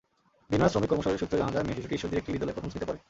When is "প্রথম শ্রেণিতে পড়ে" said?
2.55-2.99